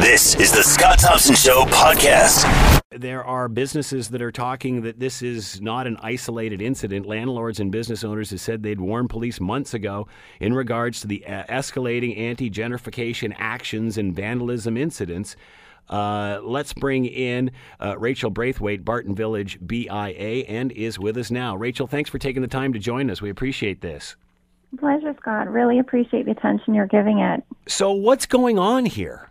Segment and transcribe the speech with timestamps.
[0.00, 2.80] This is the Scott Thompson Show podcast.
[2.92, 7.04] There are businesses that are talking that this is not an isolated incident.
[7.04, 10.06] Landlords and business owners have said they'd warned police months ago
[10.38, 15.34] in regards to the uh, escalating anti gentrification actions and vandalism incidents.
[15.88, 21.56] Uh, let's bring in uh, Rachel Braithwaite, Barton Village BIA, and is with us now.
[21.56, 23.20] Rachel, thanks for taking the time to join us.
[23.20, 24.14] We appreciate this.
[24.78, 25.50] Pleasure, Scott.
[25.50, 27.42] Really appreciate the attention you're giving it.
[27.66, 29.28] So, what's going on here?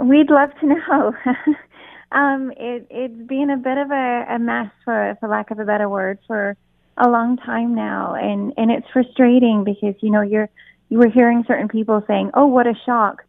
[0.00, 1.12] We'd love to know.
[2.12, 5.64] um, it, it's been a bit of a, a mess, for, for lack of a
[5.64, 6.56] better word, for
[6.96, 10.48] a long time now, and and it's frustrating because you know you're
[10.88, 13.24] you were hearing certain people saying, "Oh, what a shock,"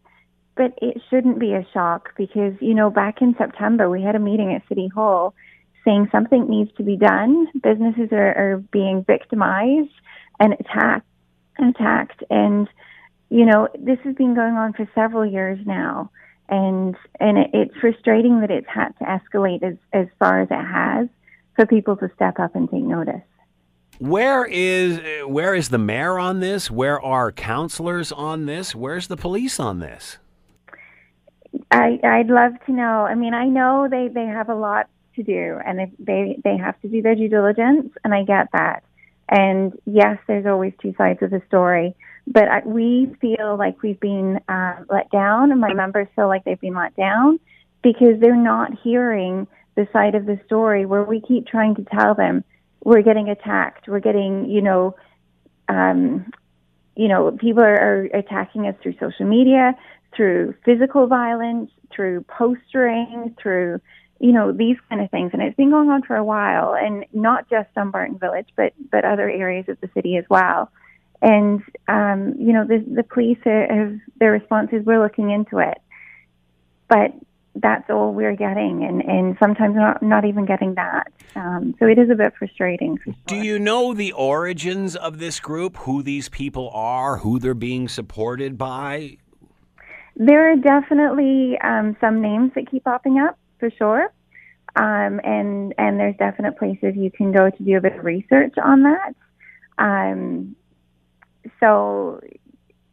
[0.56, 4.18] but it shouldn't be a shock because you know back in September we had a
[4.18, 5.34] meeting at City Hall
[5.84, 7.48] saying something needs to be done.
[7.62, 9.92] Businesses are, are being victimized
[10.38, 11.06] and attacked,
[11.58, 12.68] attacked, and
[13.30, 16.10] you know this has been going on for several years now
[16.52, 20.62] and and it, it's frustrating that it's had to escalate as as far as it
[20.62, 21.08] has
[21.56, 23.22] for people to step up and take notice.
[23.98, 26.70] Where is where is the mayor on this?
[26.70, 28.74] Where are councillors on this?
[28.74, 30.18] Where's the police on this?
[31.70, 33.06] I I'd love to know.
[33.06, 36.56] I mean, I know they they have a lot to do, and they they they
[36.58, 38.82] have to do their due diligence, and I get that.
[39.28, 41.94] And yes, there's always two sides of the story.
[42.26, 46.44] But I, we feel like we've been uh, let down, and my members feel like
[46.44, 47.40] they've been let down
[47.82, 52.14] because they're not hearing the side of the story where we keep trying to tell
[52.14, 52.44] them
[52.84, 54.94] we're getting attacked, we're getting, you know,
[55.68, 56.30] um,
[56.94, 59.74] you know, people are, are attacking us through social media,
[60.14, 63.80] through physical violence, through postering, through
[64.22, 67.04] you know these kind of things, and it's been going on for a while, and
[67.12, 70.70] not just Dumbarton Village, but but other areas of the city as well.
[71.22, 74.84] And um, you know, the, the police have their responses.
[74.84, 75.78] We're looking into it,
[76.88, 77.14] but
[77.54, 81.12] that's all we're getting, and and sometimes not not even getting that.
[81.36, 82.98] Um, so it is a bit frustrating.
[83.04, 83.14] Sure.
[83.26, 85.76] Do you know the origins of this group?
[85.78, 87.18] Who these people are?
[87.18, 89.18] Who they're being supported by?
[90.16, 94.12] There are definitely um, some names that keep popping up for sure.
[94.74, 98.54] Um, and and there's definite places you can go to do a bit of research
[98.62, 99.14] on that.
[99.78, 100.56] Um,
[101.60, 102.20] so,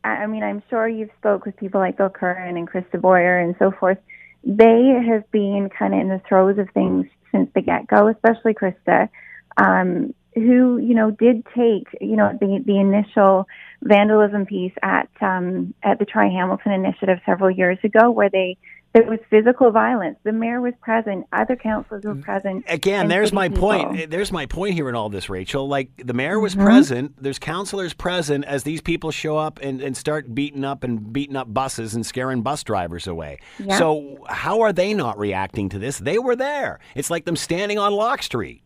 [0.04, 3.56] I mean, I'm sure you've spoke with people like Bill Curran and Krista Boyer and
[3.60, 3.98] so forth.
[4.44, 8.54] They have been kind of in the throes of things since the get go, especially
[8.54, 9.10] Krista,
[9.58, 13.48] um, who you know did take you know the the initial
[13.82, 18.58] vandalism piece at um, at the Try Hamilton initiative several years ago, where they
[18.94, 20.18] there was physical violence.
[20.24, 21.28] The mayor was present.
[21.32, 22.66] Other councillors were present.
[22.68, 23.62] Again, there's my people.
[23.62, 24.10] point.
[24.10, 25.68] There's my point here in all this, Rachel.
[25.68, 26.66] Like the mayor was mm-hmm.
[26.66, 27.22] present.
[27.22, 31.36] There's councillors present as these people show up and, and start beating up and beating
[31.36, 33.38] up buses and scaring bus drivers away.
[33.60, 33.78] Yeah.
[33.78, 36.00] So how are they not reacting to this?
[36.00, 36.80] They were there.
[36.96, 38.64] It's like them standing on Locke Street.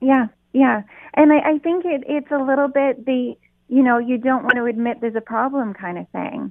[0.00, 0.82] Yeah, yeah.
[1.14, 3.36] And I, I think it, it's a little bit the,
[3.68, 6.50] you know, you don't want to admit there's a problem kind of thing.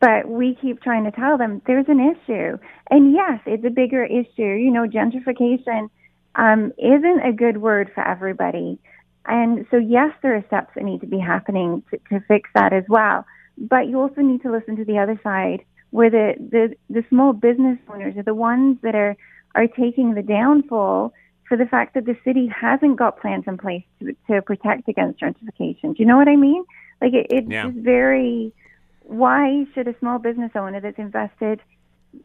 [0.00, 2.58] But we keep trying to tell them there's an issue.
[2.90, 4.42] And yes, it's a bigger issue.
[4.42, 5.90] You know, gentrification
[6.34, 8.78] um, isn't a good word for everybody.
[9.26, 12.72] And so, yes, there are steps that need to be happening to, to fix that
[12.72, 13.26] as well.
[13.58, 17.34] But you also need to listen to the other side, where the, the, the small
[17.34, 19.16] business owners are the ones that are,
[19.54, 21.12] are taking the downfall
[21.46, 25.20] for the fact that the city hasn't got plans in place to, to protect against
[25.20, 25.94] gentrification.
[25.94, 26.64] Do you know what I mean?
[27.02, 27.70] Like it, it's yeah.
[27.74, 28.54] very
[29.02, 31.60] why should a small business owner that's invested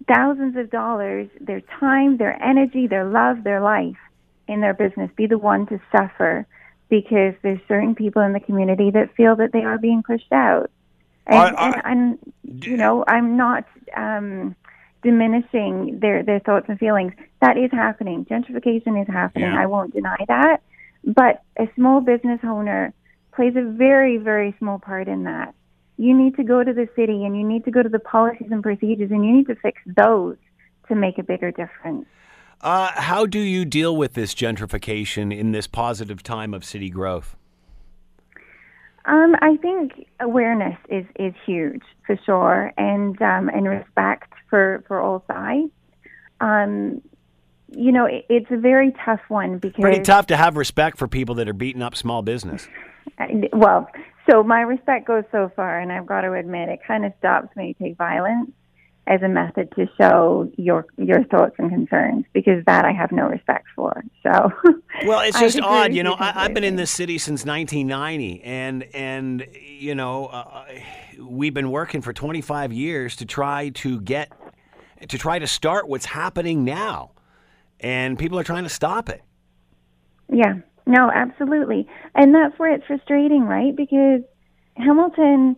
[0.08, 3.98] thousands of dollars, their time, their energy, their love, their life
[4.48, 6.46] in their business be the one to suffer
[6.90, 10.70] because there's certain people in the community that feel that they are being pushed out?
[11.28, 13.66] And, I, I, and, and you know, I'm not
[13.96, 14.56] um,
[15.02, 17.14] diminishing their, their thoughts and feelings.
[17.42, 18.26] That is happening.
[18.26, 19.52] Gentrification is happening.
[19.52, 19.60] Yeah.
[19.60, 20.62] I won't deny that.
[21.04, 22.94] But a small business owner
[23.34, 25.54] plays a very, very small part in that
[25.98, 28.48] you need to go to the city and you need to go to the policies
[28.52, 30.38] and procedures and you need to fix those
[30.88, 32.06] to make a bigger difference.
[32.62, 37.36] Uh, how do you deal with this gentrification in this positive time of city growth?
[39.06, 45.00] Um, I think awareness is, is huge for sure, and um, and respect for, for
[45.00, 45.70] all sides.
[46.42, 47.02] Um,
[47.70, 51.08] you know, it, it's a very tough one because pretty tough to have respect for
[51.08, 52.68] people that are beating up small business.
[53.54, 53.90] Well,
[54.30, 57.50] so my respect goes so far, and I've got to admit, it kind of stops
[57.56, 58.52] when you take violence.
[59.08, 63.28] as a method to show your your thoughts and concerns because that I have no
[63.28, 64.04] respect for.
[64.24, 64.52] So
[65.06, 66.16] Well, it's just odd, you know.
[66.18, 70.66] I, have been in this city since 1990 and and you know, uh,
[71.20, 74.32] we've been working for 25 years to try to get
[75.08, 77.12] to try to start what's happening now.
[77.80, 79.22] And people are trying to stop it.
[80.32, 80.56] Yeah.
[80.86, 81.88] No, absolutely.
[82.14, 83.76] And that's where it's frustrating, right?
[83.76, 84.22] Because
[84.78, 85.56] Hamilton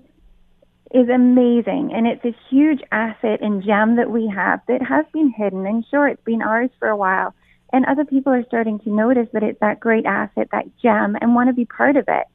[0.92, 5.34] is amazing and it's a huge asset and gem that we have that has been
[5.36, 7.34] hidden and sure it's been ours for a while
[7.74, 11.36] and other people are starting to notice that it's that great asset that gem and
[11.36, 12.26] want to be part of it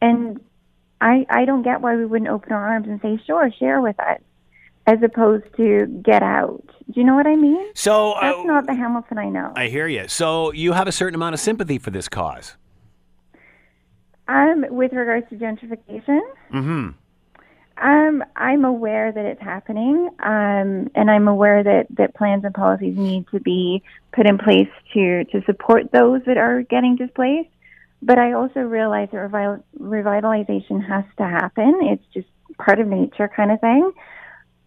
[0.00, 0.40] and
[1.00, 3.98] i i don't get why we wouldn't open our arms and say sure share with
[4.00, 4.20] us
[4.86, 6.64] as opposed to get out.
[6.90, 7.64] Do you know what i mean?
[7.74, 9.52] So that's uh, not the hamilton i know.
[9.56, 12.56] I hear you so you have a certain amount of sympathy for this cause?
[14.28, 16.20] Um with regards to gentrification?
[16.52, 16.90] Mm-hmm.
[17.82, 22.96] Um, I'm aware that it's happening, um, and I'm aware that, that plans and policies
[22.96, 23.82] need to be
[24.12, 27.48] put in place to, to support those that are getting displaced.
[28.00, 31.80] But I also realize that revital- revitalization has to happen.
[31.82, 33.90] It's just part of nature, kind of thing.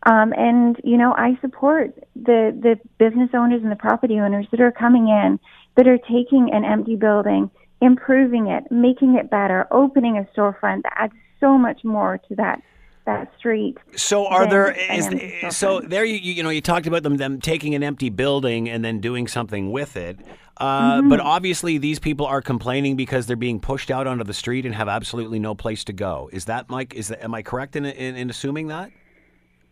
[0.05, 4.61] Um, and you know, I support the the business owners and the property owners that
[4.61, 5.39] are coming in,
[5.75, 7.49] that are taking an empty building,
[7.81, 12.61] improving it, making it better, opening a storefront that adds so much more to that
[13.05, 13.77] that street.
[13.95, 17.73] So are there is so there you you know you talked about them them taking
[17.75, 20.19] an empty building and then doing something with it.
[20.57, 21.09] Uh, mm-hmm.
[21.09, 24.73] But obviously, these people are complaining because they're being pushed out onto the street and
[24.73, 26.29] have absolutely no place to go.
[26.31, 26.93] Is that Mike?
[26.93, 28.91] Is that, am I correct in, in, in assuming that?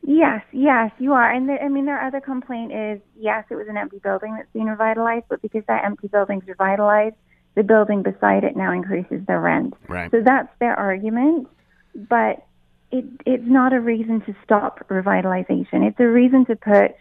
[0.05, 1.31] Yes, yes, you are.
[1.31, 4.51] And the, I mean, their other complaint is yes, it was an empty building that's
[4.53, 7.15] being revitalized, but because that empty building's revitalized,
[7.55, 9.73] the building beside it now increases their rent.
[9.87, 10.11] Right.
[10.11, 11.47] So that's their argument.
[11.95, 12.45] But
[12.91, 15.87] it, it's not a reason to stop revitalization.
[15.87, 16.95] It's a reason to put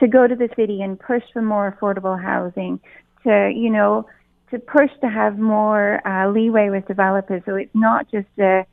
[0.00, 2.80] to go to the city and push for more affordable housing,
[3.24, 4.06] to you know,
[4.50, 7.42] to push to have more uh, leeway with developers.
[7.46, 8.64] So it's not just a,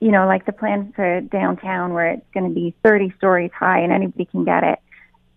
[0.00, 3.80] you know, like the plan for downtown where it's going to be 30 stories high
[3.80, 4.78] and anybody can get it.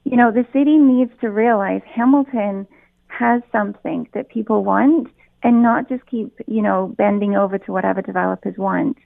[0.03, 2.67] You know, the city needs to realize Hamilton
[3.07, 5.09] has something that people want
[5.43, 8.97] and not just keep, you know, bending over to whatever developers want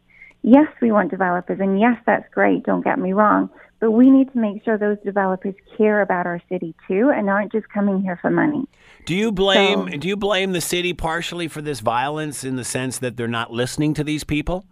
[0.45, 3.49] yes, we want developers, and yes, that's great, don't get me wrong,
[3.79, 7.51] but we need to make sure those developers care about our city too and aren't
[7.51, 8.65] just coming here for money.
[9.05, 12.63] Do you blame so, do you blame the city partially for this violence in the
[12.63, 14.65] sense that they're not listening to these people?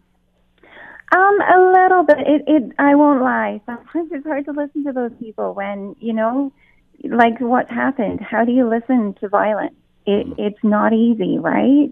[1.13, 2.17] Um, a little bit.
[2.19, 3.61] It, it I won't lie.
[3.65, 6.51] Sometimes it's hard to listen to those people when, you know,
[7.03, 8.19] like what happened.
[8.21, 9.75] How do you listen to violence?
[10.05, 10.35] It, mm.
[10.37, 11.91] it's not easy, right?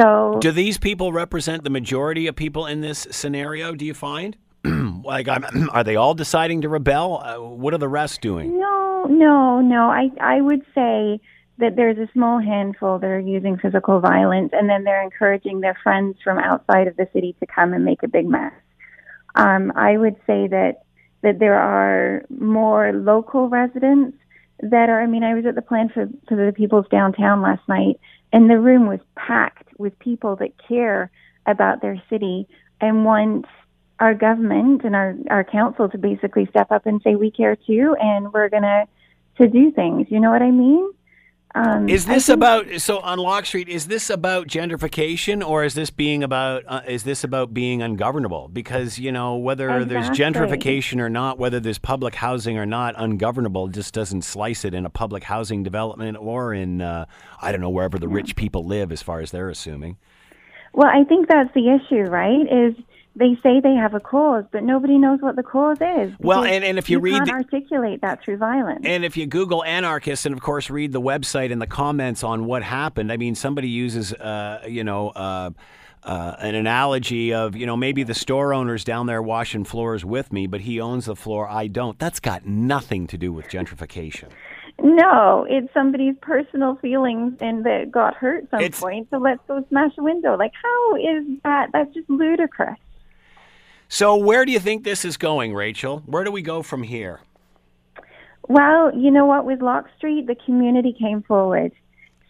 [0.00, 3.74] So, do these people represent the majority of people in this scenario?
[3.74, 4.36] Do you find?
[4.64, 7.22] like, I'm, are they all deciding to rebel?
[7.22, 8.58] Uh, what are the rest doing?
[8.58, 9.90] No, no, no.
[9.90, 11.20] I I would say
[11.62, 15.78] that there's a small handful that are using physical violence, and then they're encouraging their
[15.80, 18.52] friends from outside of the city to come and make a big mess.
[19.36, 20.82] Um, I would say that
[21.22, 24.18] that there are more local residents
[24.58, 25.00] that are.
[25.00, 28.00] I mean, I was at the plan for for the people's downtown last night,
[28.32, 31.12] and the room was packed with people that care
[31.46, 32.48] about their city
[32.80, 33.46] and want
[34.00, 37.94] our government and our, our council to basically step up and say we care too
[38.00, 38.88] and we're gonna
[39.36, 40.08] to do things.
[40.10, 40.92] You know what I mean?
[41.54, 43.68] Um, is this think, about so on Locke Street?
[43.68, 48.48] Is this about gentrification, or is this being about uh, is this about being ungovernable?
[48.48, 49.94] Because you know whether exactly.
[49.94, 54.72] there's gentrification or not, whether there's public housing or not, ungovernable just doesn't slice it
[54.72, 57.04] in a public housing development or in uh,
[57.40, 58.14] I don't know wherever the yeah.
[58.14, 59.98] rich people live, as far as they're assuming.
[60.72, 62.46] Well, I think that's the issue, right?
[62.50, 62.74] Is
[63.14, 66.12] they say they have a cause, but nobody knows what the cause is.
[66.18, 69.16] Well, and, and if you, you read can't the, articulate that through violence, and if
[69.16, 73.12] you Google anarchists, and of course read the website and the comments on what happened,
[73.12, 75.10] I mean, somebody uses, uh, you know.
[75.10, 75.50] Uh,
[76.04, 80.32] uh, an analogy of you know maybe the store owner's down there washing floors with
[80.32, 81.96] me, but he owns the floor, I don't.
[81.96, 84.28] That's got nothing to do with gentrification.
[84.82, 89.06] No, it's somebody's personal feelings and that got hurt some it's, point.
[89.10, 90.36] So let's go smash a window.
[90.36, 91.68] Like how is that?
[91.72, 92.78] That's just ludicrous.
[93.94, 96.02] So, where do you think this is going, Rachel?
[96.06, 97.20] Where do we go from here?
[98.48, 99.44] Well, you know what?
[99.44, 101.72] With Locke Street, the community came forward.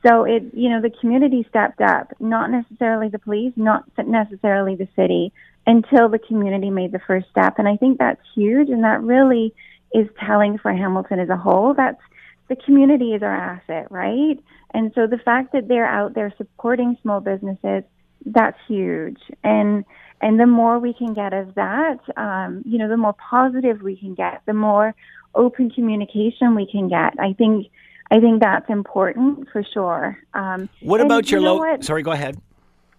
[0.04, 4.88] So it, you know, the community stepped up, not necessarily the police, not necessarily the
[4.96, 5.32] city,
[5.64, 7.60] until the community made the first step.
[7.60, 9.54] And I think that's huge, and that really
[9.94, 11.74] is telling for Hamilton as a whole.
[11.74, 12.02] That's
[12.48, 14.36] the community is our asset, right?
[14.74, 17.84] And so the fact that they're out there supporting small businesses,
[18.26, 19.18] that's huge.
[19.44, 19.84] And
[20.22, 23.96] and the more we can get of that, um, you know, the more positive we
[23.96, 24.94] can get, the more
[25.34, 27.14] open communication we can get.
[27.18, 27.66] I think
[28.10, 30.18] I think that's important for sure.
[30.34, 31.60] Um, what about your you know low?
[31.60, 31.84] what?
[31.84, 32.40] Sorry, go ahead.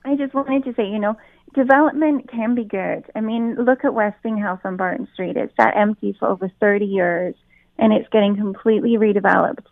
[0.03, 1.15] I just wanted to say, you know,
[1.53, 3.05] development can be good.
[3.15, 5.37] I mean, look at Westinghouse on Barton Street.
[5.37, 7.35] It's sat empty for over 30 years,
[7.77, 9.65] and it's getting completely redeveloped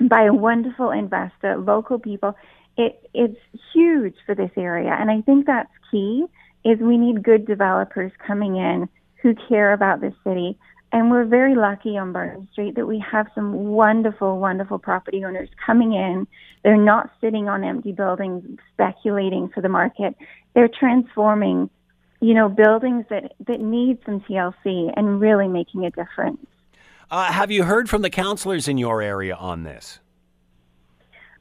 [0.00, 2.36] by a wonderful investor, local people.
[2.76, 3.38] It, it's
[3.74, 6.26] huge for this area, and I think that's key.
[6.64, 8.88] Is we need good developers coming in
[9.22, 10.58] who care about the city,
[10.92, 15.48] and we're very lucky on Barton Street that we have some wonderful, wonderful property owners
[15.66, 16.26] coming in.
[16.62, 20.14] They're not sitting on empty buildings speculating for the market.
[20.54, 21.68] They're transforming,
[22.20, 26.46] you know, buildings that, that need some TLC and really making a difference.
[27.10, 29.98] Uh, have you heard from the councillors in your area on this?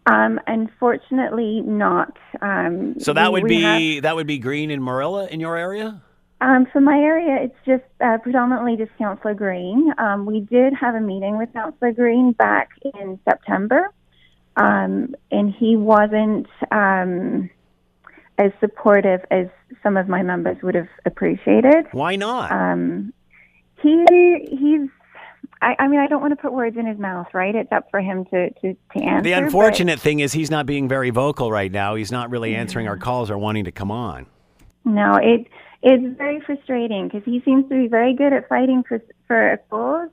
[0.06, 2.18] Um, unfortunately, not.
[2.42, 5.40] Um, So that we- would we be have- that would be Green and Merulla in
[5.40, 6.02] your area.
[6.42, 9.94] Um, for my area, it's just uh, predominantly just Councillor Green.
[9.98, 12.70] Um, we did have a meeting with Councillor Green back
[13.00, 13.92] in September,
[14.58, 17.50] um, and he wasn't um,
[18.38, 19.48] as supportive as
[19.82, 21.86] some of my members would have appreciated.
[21.94, 22.52] Why not?
[22.52, 23.14] Um,
[23.82, 24.04] he
[24.50, 24.90] he's.
[25.64, 27.56] I, I mean, I don't want to put words in his mouth, right?
[27.56, 29.24] It's up for him to to, to answer.
[29.24, 31.96] the but- unfortunate thing is he's not being very vocal right now.
[31.96, 34.26] He's not really answering our calls or wanting to come on.
[34.86, 35.48] No, it
[35.82, 39.58] it's very frustrating because he seems to be very good at fighting for for a
[39.58, 40.10] cause,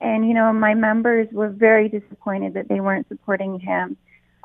[0.00, 3.96] and you know my members were very disappointed that they weren't supporting him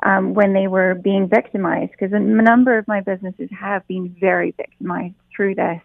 [0.02, 4.52] um, when they were being victimized because a number of my businesses have been very
[4.52, 5.80] victimized through this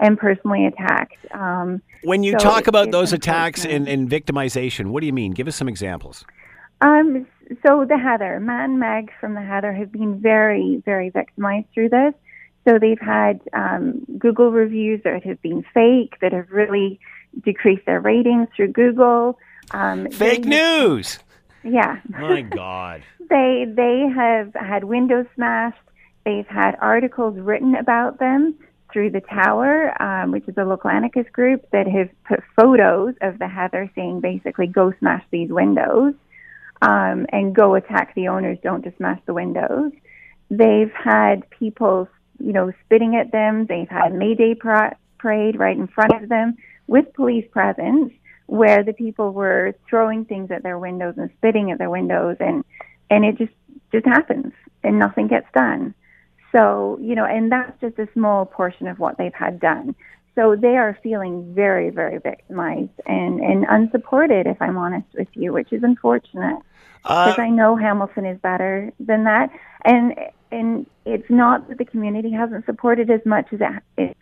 [0.00, 1.16] and personally attacked.
[1.32, 5.12] Um, When you So talk it's- about those attacks and, and victimization, what do you
[5.12, 5.32] mean?
[5.32, 6.24] Give us some examples.
[6.80, 7.26] Um,
[7.66, 11.88] so the Heather, Matt and Meg from the Heather have been very, very victimized through
[11.88, 12.14] this.
[12.66, 17.00] So they've had um, Google reviews that have been fake, that have really
[17.44, 19.38] decreased their ratings through Google.
[19.72, 21.18] Um, Fake they- news.
[21.64, 23.02] Yeah, My God.
[23.28, 25.76] they they have had windows smashed.
[26.24, 28.54] They've had articles written about them
[28.92, 33.38] through the Tower, um, which is a local anarchist group that have put photos of
[33.38, 36.14] the Heather saying basically go smash these windows
[36.82, 38.58] um, and go attack the owners.
[38.62, 39.92] Don't just smash the windows.
[40.50, 43.66] They've had people, you know, spitting at them.
[43.66, 48.12] They've had Mayday pra- parade right in front of them with police presence,
[48.46, 52.64] where the people were throwing things at their windows and spitting at their windows, and
[53.10, 53.52] and it just
[53.92, 54.52] just happens,
[54.82, 55.94] and nothing gets done.
[56.52, 59.94] So you know, and that's just a small portion of what they've had done.
[60.34, 65.52] So they are feeling very, very victimized and, and unsupported, if I'm honest with you,
[65.52, 66.62] which is unfortunate
[67.04, 69.50] Uh, because I know Hamilton is better than that.
[69.84, 70.14] And
[70.52, 74.20] and it's not that the community hasn't supported as much as it, it's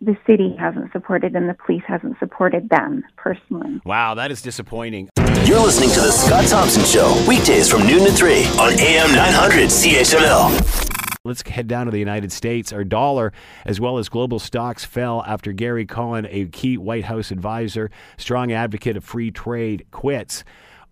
[0.00, 3.80] the city hasn't supported and the police hasn't supported them personally.
[3.84, 5.08] wow, that is disappointing.
[5.44, 9.68] You're listening to The Scott Thompson Show, weekdays from noon to 3 on AM 900
[9.68, 10.91] CHML.
[11.24, 12.72] Let's head down to the United States.
[12.72, 13.32] Our dollar,
[13.64, 18.50] as well as global stocks, fell after Gary Cohn, a key White House advisor, strong
[18.50, 20.42] advocate of free trade, quits.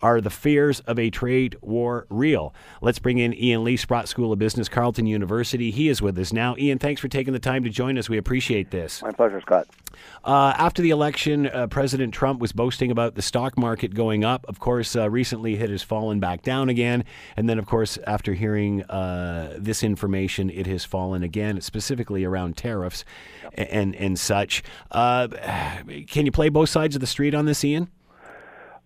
[0.02, 2.54] Are the fears of a trade war real?
[2.80, 5.70] Let's bring in Ian Lee, Sprott School of Business, Carleton University.
[5.70, 6.56] He is with us now.
[6.56, 8.08] Ian, thanks for taking the time to join us.
[8.08, 9.02] We appreciate this.
[9.02, 9.66] My pleasure, Scott.
[10.24, 14.46] Uh, after the election, uh, President Trump was boasting about the stock market going up.
[14.48, 17.04] Of course, uh, recently it has fallen back down again.
[17.36, 22.56] And then, of course, after hearing uh, this information, it has fallen again, specifically around
[22.56, 23.04] tariffs
[23.54, 24.62] and, and such.
[24.90, 25.28] Uh,
[26.08, 27.90] can you play both sides of the street on this, Ian?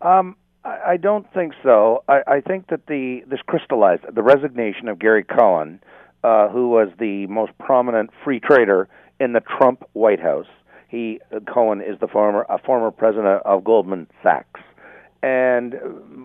[0.01, 2.05] Um, I, don't think so.
[2.09, 5.81] I, I think that the this crystallized the resignation of Gary Cohn,
[6.23, 8.89] uh, who was the most prominent free trader
[9.21, 10.47] in the Trump White House.
[10.89, 14.61] He uh, Cohn is the former a former president of Goldman Sachs,
[15.23, 15.79] and uh,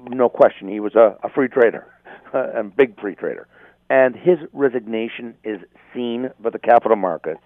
[0.10, 1.86] no question he was a, a free trader,
[2.34, 3.48] a big free trader.
[3.90, 5.60] And his resignation is
[5.94, 7.42] seen by the capital markets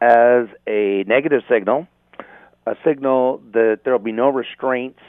[0.00, 1.86] as a negative signal,
[2.66, 5.00] a signal that there will be no restraints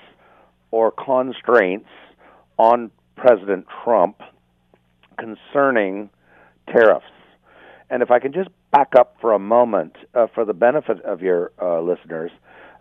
[0.72, 1.90] or constraints
[2.58, 4.22] on President Trump
[5.20, 6.10] concerning
[6.68, 7.06] tariffs.
[7.90, 11.22] And if I can just back up for a moment uh, for the benefit of
[11.22, 12.32] your uh, listeners,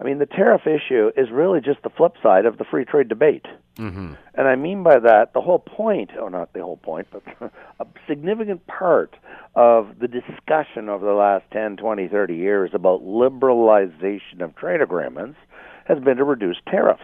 [0.00, 3.08] I mean, the tariff issue is really just the flip side of the free trade
[3.08, 3.44] debate.
[3.76, 4.14] Mm-hmm.
[4.34, 7.22] And I mean by that the whole point, or not the whole point, but
[7.80, 9.14] a significant part
[9.54, 15.38] of the discussion over the last 10, 20, 30 years about liberalization of trade agreements
[15.84, 17.02] has been to reduce tariffs.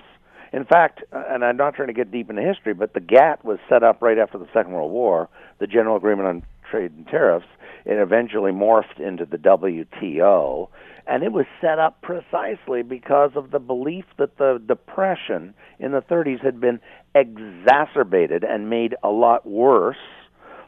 [0.53, 3.45] In fact, uh, and I'm not trying to get deep into history, but the GATT
[3.45, 7.07] was set up right after the Second World War, the General Agreement on Trade and
[7.07, 7.47] Tariffs.
[7.85, 10.69] It eventually morphed into the WTO,
[11.07, 16.03] And it was set up precisely because of the belief that the Depression in the
[16.03, 16.81] 30s had been
[17.15, 19.97] exacerbated and made a lot worse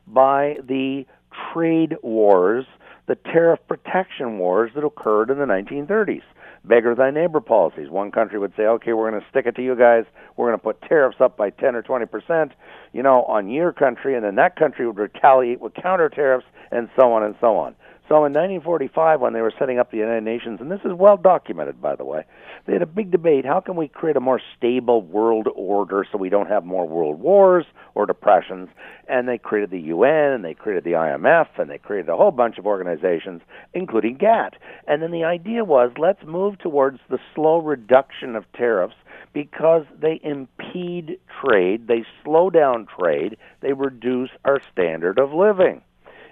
[0.06, 1.06] by the
[1.52, 2.66] trade wars,
[3.08, 6.22] the tariff protection wars that occurred in the 1930s
[6.64, 7.88] beggar thy neighbor policies.
[7.88, 10.04] One country would say, okay, we're going to stick it to you guys.
[10.36, 12.52] We're going to put tariffs up by 10 or 20 percent,
[12.92, 16.88] you know, on your country, and then that country would retaliate with counter tariffs, and
[16.96, 17.74] so on and so on.
[18.08, 21.18] So in 1945, when they were setting up the United Nations, and this is well
[21.18, 22.24] documented, by the way,
[22.66, 23.44] they had a big debate.
[23.44, 27.20] How can we create a more stable world order so we don't have more world
[27.20, 28.70] wars or depressions?
[29.08, 32.30] And they created the UN, and they created the IMF, and they created a whole
[32.30, 33.42] bunch of organizations,
[33.74, 34.54] including GATT.
[34.86, 38.96] And then the idea was let's move towards the slow reduction of tariffs
[39.34, 45.82] because they impede trade, they slow down trade, they reduce our standard of living.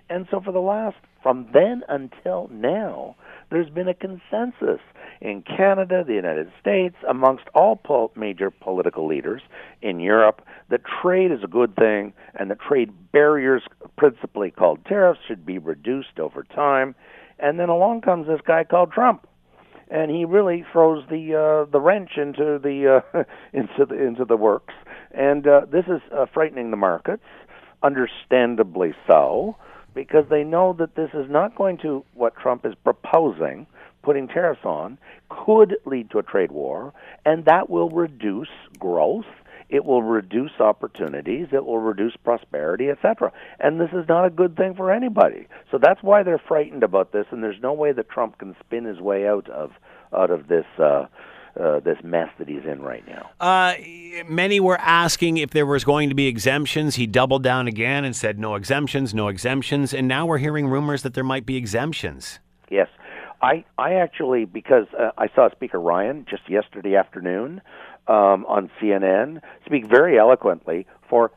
[0.09, 3.17] And so for the last from then until now,
[3.51, 4.81] there's been a consensus
[5.21, 7.81] in Canada, the United States, amongst all
[8.15, 9.43] major political leaders
[9.83, 10.41] in Europe
[10.71, 13.65] that trade is a good thing and that trade barriers,
[13.99, 16.95] principally called tariffs, should be reduced over time.
[17.41, 19.27] And then along comes this guy called Trump.
[19.91, 24.37] And he really throws the uh, the wrench into the uh, into the into the
[24.37, 24.75] works,
[25.13, 27.23] and uh, this is uh, frightening the markets,
[27.85, 29.57] understandably so
[29.97, 33.67] because they know that this is not going to what Trump is proposing,
[34.03, 34.99] putting tariffs on,
[35.31, 36.93] could lead to a trade war,
[37.25, 39.25] and that will reduce growth.
[39.71, 41.49] It will reduce opportunities.
[41.51, 43.33] It will reduce prosperity, etc.
[43.59, 45.49] And this is not a good thing for anybody.
[45.73, 47.27] So that's why they're frightened about this.
[47.31, 49.73] And there's no way that Trump can spin his way out of
[50.13, 51.07] out of this uh,
[51.59, 53.31] uh, this mess that he's in right now.
[53.41, 53.75] Uh,
[54.29, 56.97] many were asking if there was going to be exemptions.
[56.97, 59.95] He doubled down again and said no exemptions, no exemptions.
[59.95, 62.39] And now we're hearing rumors that there might be exemptions.
[62.71, 62.89] Yes.
[63.43, 67.61] I, I actually, because uh, I saw Speaker Ryan just yesterday afternoon
[68.09, 71.33] um, on CNN speak very eloquently for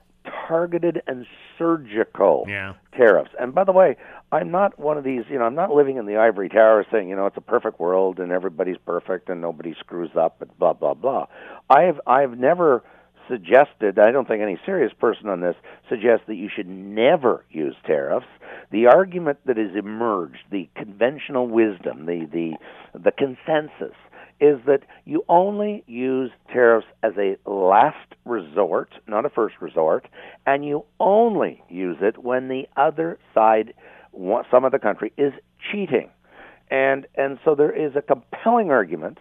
[0.47, 1.25] targeted and
[1.57, 2.73] surgical yeah.
[2.95, 3.31] tariffs.
[3.39, 3.97] And by the way,
[4.31, 7.09] I'm not one of these, you know, I'm not living in the ivory tower saying,
[7.09, 10.73] you know, it's a perfect world and everybody's perfect and nobody screws up and blah
[10.73, 11.27] blah blah.
[11.69, 12.83] I've I've never
[13.29, 15.55] suggested, I don't think any serious person on this
[15.87, 18.25] suggests that you should never use tariffs.
[18.71, 22.53] The argument that has emerged, the conventional wisdom, the the
[22.99, 23.95] the consensus
[24.39, 30.07] is that you only use tariffs as a last resort, not a first resort,
[30.45, 33.73] and you only use it when the other side,
[34.49, 35.33] some of the country, is
[35.71, 36.09] cheating.
[36.71, 39.17] And, and so there is a compelling argument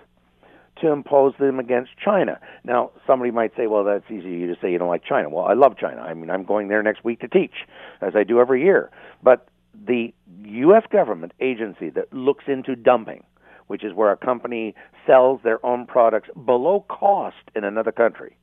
[0.81, 2.39] to impose them against China.
[2.65, 5.29] Now, somebody might say, well, that's easy You to say you don't like China.
[5.29, 6.01] Well, I love China.
[6.01, 7.67] I mean, I'm going there next week to teach,
[8.01, 8.91] as I do every year.
[9.23, 9.49] But
[9.87, 10.13] the
[10.45, 10.85] U.S.
[10.91, 13.25] government agency that looks into dumping,
[13.69, 14.75] which is where a company
[15.07, 18.37] sells their own products below cost in another country.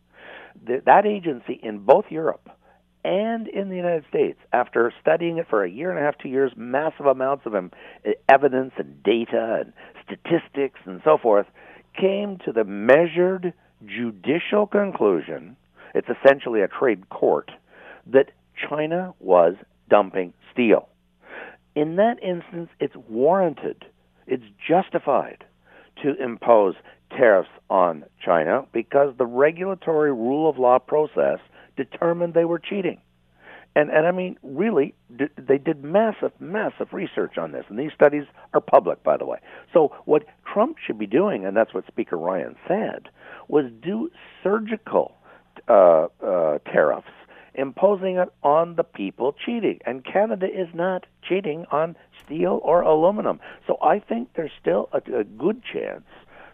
[0.66, 2.50] that agency in both Europe
[3.04, 6.30] and in the United States, after studying it for a year and a half, two
[6.30, 7.54] years, massive amounts of
[8.28, 11.46] evidence and data and statistics and so forth,
[12.00, 13.54] came to the measured
[13.86, 15.56] judicial conclusion
[15.96, 17.50] it's essentially a trade court
[18.06, 18.32] that
[18.70, 19.56] China was
[19.90, 20.90] dumping steel.
[21.74, 23.86] In that instance, it's warranted
[24.28, 25.44] it's justified
[26.04, 26.76] to impose
[27.12, 31.40] tariffs on China because the regulatory rule of law process
[31.78, 33.00] determined they were cheating.
[33.78, 38.24] And and I mean, really, they did massive, massive research on this, and these studies
[38.54, 39.40] are public, by the way.
[39.74, 43.10] So what Trump should be doing, and that's what Speaker Ryan said,
[43.50, 44.10] was do
[44.42, 45.18] surgical
[45.68, 47.08] uh, uh, tariffs
[47.58, 49.80] imposing it on the people cheating.
[49.86, 53.40] And Canada is not cheating on steel or aluminum.
[53.68, 56.06] So I think there's still a, a good chance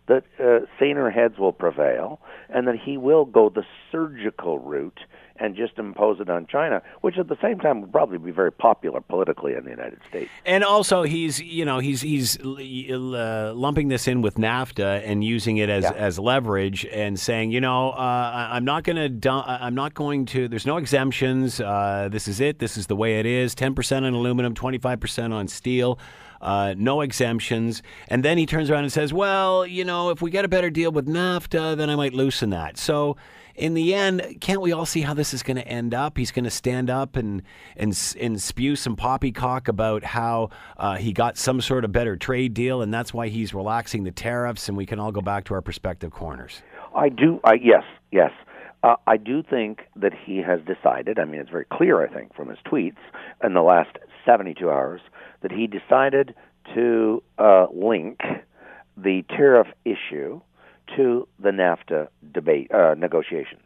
[0.08, 5.00] that uh, saner heads will prevail and that he will go the surgical route
[5.42, 8.52] and just impose it on China, which at the same time would probably be very
[8.52, 10.30] popular politically in the United States.
[10.46, 15.58] And also, he's you know he's he's uh, lumping this in with NAFTA and using
[15.58, 15.94] it as, yeah.
[15.94, 20.48] as leverage and saying, you know, uh, I'm not going to I'm not going to.
[20.48, 21.60] There's no exemptions.
[21.60, 22.60] Uh, this is it.
[22.60, 23.56] This is the way it is.
[23.56, 25.98] Ten percent on aluminum, twenty five percent on steel.
[26.40, 27.84] Uh, no exemptions.
[28.08, 30.72] And then he turns around and says, well, you know, if we get a better
[30.72, 32.80] deal with NAFTA, then I might loosen that.
[32.80, 33.16] So
[33.56, 36.18] in the end, can't we all see how this is going to end up?
[36.18, 37.42] He's going to stand up and
[37.76, 42.54] and and spew some poppycock about how uh, he got some sort of better trade
[42.54, 45.54] deal, and that's why he's relaxing the tariffs, and we can all go back to
[45.54, 46.62] our prospective corners.
[46.96, 47.40] I do.
[47.44, 48.32] I yes, yes.
[48.84, 51.20] Uh, I do think that he has decided.
[51.20, 52.02] I mean, it's very clear.
[52.02, 52.98] I think from his tweets
[53.44, 55.02] in the last 72 hours
[55.42, 56.34] that he decided
[56.74, 58.20] to uh, link
[58.98, 60.42] the tariff issue
[60.96, 63.64] to the NAFTA debate uh, negotiations,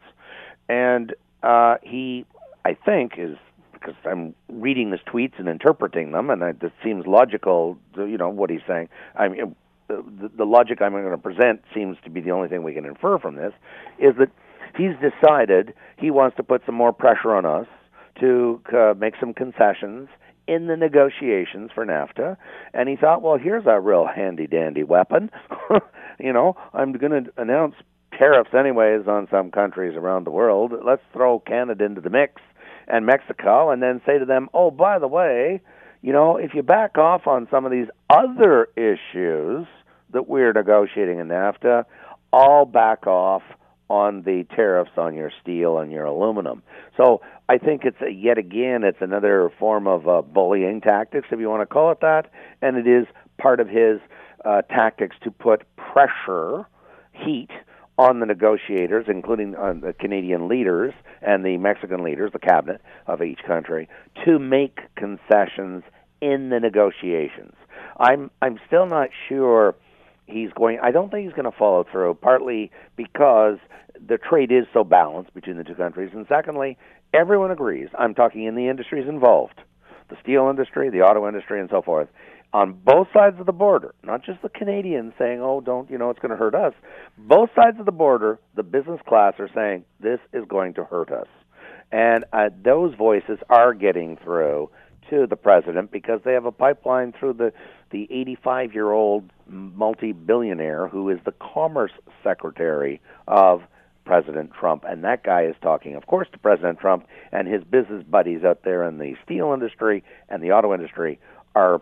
[0.70, 2.26] and uh, he,
[2.66, 3.38] I think, is
[3.74, 7.78] because I'm reading his tweets and interpreting them, and it seems logical.
[7.96, 8.90] To, you know what he's saying.
[9.16, 9.56] I mean,
[9.88, 12.86] the, the logic I'm going to present seems to be the only thing we can
[12.86, 13.54] infer from this
[14.00, 14.30] is that
[14.76, 17.68] he's decided he wants to put some more pressure on us
[18.20, 20.10] to uh, make some concessions
[20.48, 22.38] in the negotiations for NAFTA,
[22.74, 25.32] and he thought, well, here's a real handy dandy weapon.
[26.19, 27.75] you know, I'm going to announce
[28.17, 30.73] tariffs anyways on some countries around the world.
[30.86, 32.41] Let's throw Canada into the mix
[32.88, 35.60] and Mexico, and then say to them, oh, by the way,
[36.01, 39.65] you know, if you back off on some of these other issues
[40.13, 41.86] that we're negotiating in NAFTA,
[42.32, 43.41] I'll back off
[43.89, 46.62] on the tariffs on your steel and your aluminum.
[46.97, 51.39] So I think it's a, yet again it's another form of uh, bullying tactics, if
[51.39, 53.08] you want to call it that, and it is
[53.39, 53.99] part of his
[54.45, 56.65] uh, tactics to put pressure,
[57.12, 57.49] heat
[57.97, 62.81] on the negotiators, including on uh, the Canadian leaders and the Mexican leaders, the cabinet
[63.08, 63.88] of each country,
[64.25, 65.84] to make concessions
[66.21, 67.53] in the negotiations.
[67.97, 69.75] I'm I'm still not sure
[70.27, 70.79] he's going.
[70.81, 72.15] I don't think he's going to follow through.
[72.15, 73.58] Partly because
[74.05, 76.77] the trade is so balanced between the two countries, and secondly,
[77.13, 77.88] everyone agrees.
[77.97, 79.62] I'm talking in the industries involved,
[80.10, 82.10] the steel industry, the auto industry, and so forth
[82.56, 86.10] on both sides of the border, not just the Canadians saying, "Oh, don't you know
[86.10, 86.74] it's going to hurt us."
[87.18, 91.12] Both sides of the border, the business class are saying this is going to hurt
[91.12, 91.28] us,
[91.91, 94.70] and uh, those voices are getting through
[95.10, 97.52] to the president because they have a pipeline through the
[97.91, 101.91] the 85 year old multi billionaire who is the commerce
[102.24, 103.63] secretary of
[104.06, 108.02] President Trump, and that guy is talking, of course, to President Trump and his business
[108.10, 111.20] buddies out there in the steel industry and the auto industry
[111.54, 111.82] are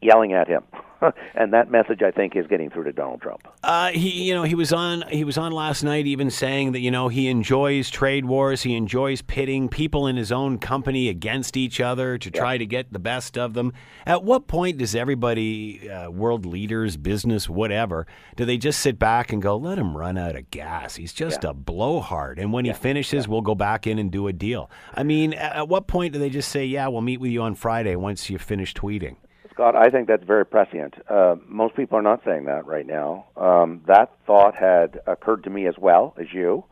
[0.00, 0.62] yelling at him.
[1.34, 3.46] and that message, I think, is getting through to Donald Trump.
[3.62, 5.04] Uh, he, you know, he was on.
[5.08, 8.62] He was on last night, even saying that you know he enjoys trade wars.
[8.62, 12.92] He enjoys pitting people in his own company against each other to try to get
[12.92, 13.72] the best of them.
[14.06, 18.06] At what point does everybody, uh, world leaders, business, whatever,
[18.36, 20.96] do they just sit back and go, "Let him run out of gas.
[20.96, 21.50] He's just yeah.
[21.50, 22.72] a blowhard." And when yeah.
[22.72, 24.70] he finishes, we'll go back in and do a deal.
[24.94, 27.54] I mean, at what point do they just say, "Yeah, we'll meet with you on
[27.54, 29.16] Friday once you finish tweeting"?
[29.58, 30.94] Scott, I think that's very prescient.
[31.10, 33.26] Uh, most people are not saying that right now.
[33.36, 36.62] Um, that thought had occurred to me as well as you,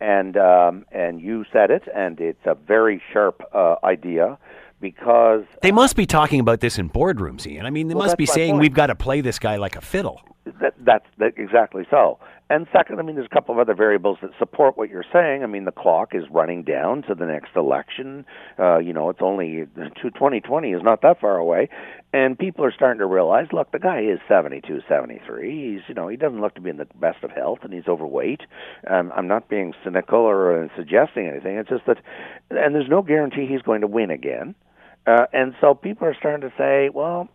[0.00, 4.38] and um, and you said it, and it's a very sharp uh, idea
[4.80, 7.66] because they must be talking about this in boardrooms, Ian.
[7.66, 8.60] I mean, they well, must be saying point.
[8.60, 10.20] we've got to play this guy like a fiddle.
[10.60, 12.20] That, that's that, exactly so.
[12.48, 15.42] And second, I mean, there's a couple of other variables that support what you're saying.
[15.42, 18.24] I mean, the clock is running down to the next election.
[18.56, 21.68] Uh, you know, it's only 2020 is not that far away,
[22.12, 25.72] and people are starting to realize, look, the guy is 72, 73.
[25.72, 27.88] He's, you know, he doesn't look to be in the best of health, and he's
[27.88, 28.42] overweight.
[28.88, 31.56] Um, I'm not being cynical or uh, suggesting anything.
[31.56, 31.98] It's just that,
[32.50, 34.54] and there's no guarantee he's going to win again.
[35.04, 37.28] Uh, and so people are starting to say, well,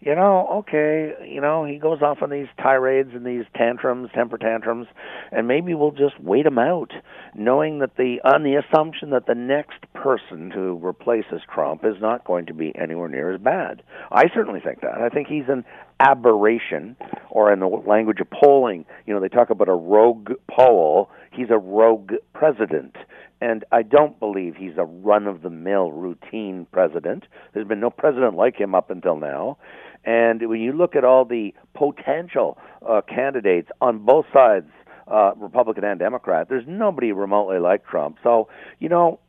[0.00, 4.38] you know, okay, you know, he goes off on these tirades and these tantrums, temper
[4.38, 4.86] tantrums,
[5.30, 6.90] and maybe we'll just wait him out,
[7.34, 12.24] knowing that the on the assumption that the next person who replaces Trump is not
[12.24, 13.82] going to be anywhere near as bad.
[14.10, 15.02] I certainly think that.
[15.02, 15.64] I think he's an
[16.00, 16.96] aberration,
[17.28, 21.10] or in the language of polling, you know, they talk about a rogue poll.
[21.30, 22.96] He's a rogue president.
[23.40, 27.24] And I don't believe he's a run of the mill routine president.
[27.52, 29.58] There's been no president like him up until now.
[30.04, 34.66] And when you look at all the potential uh, candidates on both sides,
[35.08, 38.18] uh, Republican and Democrat, there's nobody remotely like Trump.
[38.22, 38.48] So,
[38.78, 39.20] you know,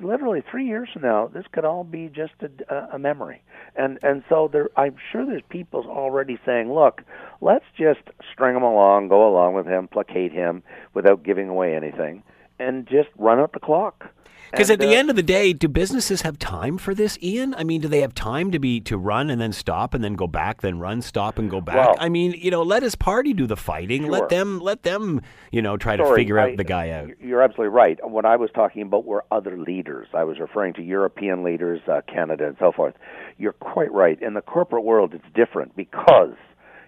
[0.00, 3.42] literally three years from now, this could all be just a, a memory.
[3.76, 7.02] And and so there, I'm sure there's people already saying, look,
[7.40, 8.00] let's just
[8.32, 10.62] string him along, go along with him, placate him
[10.94, 12.22] without giving away anything,
[12.62, 14.10] and just run out the clock.
[14.50, 17.54] Because at the uh, end of the day, do businesses have time for this, Ian?
[17.54, 20.12] I mean, do they have time to be to run and then stop and then
[20.12, 21.76] go back, then run, stop and go back?
[21.76, 24.02] Well, I mean, you know, let his party do the fighting.
[24.02, 24.10] Sure.
[24.10, 25.22] Let them, let them,
[25.52, 27.08] you know, try Sorry, to figure I, out the guy out.
[27.18, 27.98] You're absolutely right.
[28.06, 30.08] What I was talking about were other leaders.
[30.12, 32.94] I was referring to European leaders, uh, Canada, and so forth.
[33.38, 34.20] You're quite right.
[34.20, 36.34] In the corporate world, it's different because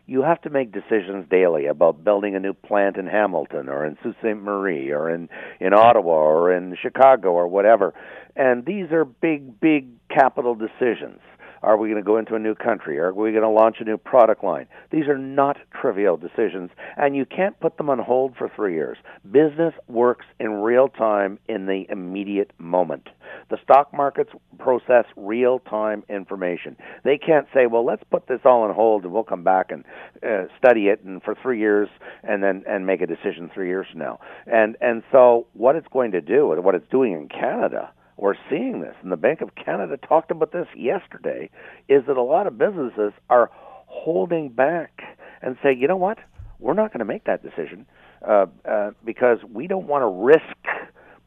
[0.07, 3.97] you have to make decisions daily about building a new plant in Hamilton or in
[4.03, 4.37] Sault Ste.
[4.37, 5.29] Marie or in,
[5.61, 7.95] in Ottawa or in Chicago or whatever.
[8.37, 11.21] And these are big, big capital decisions.
[11.65, 12.99] Are we going to go into a new country?
[12.99, 14.67] Are we going to launch a new product line?
[14.91, 18.99] These are not trivial decisions, and you can't put them on hold for three years.
[19.31, 23.09] Business works in real time in the immediate moment.
[23.49, 26.77] The stock markets process real time information.
[27.03, 29.85] They can't say, well, let's put this all on hold and we'll come back and
[30.23, 31.89] uh, study it and for three years
[32.23, 34.21] and then and make a decision three years from now.
[34.47, 38.35] And and so what it's going to do and what it's doing in Canada we're
[38.49, 41.51] seeing this, and the Bank of Canada talked about this yesterday,
[41.89, 43.51] is that a lot of businesses are
[43.87, 45.03] holding back
[45.43, 46.19] and say, you know what,
[46.59, 47.87] we're not going to make that decision
[48.27, 50.45] uh, uh, because we don't want to risk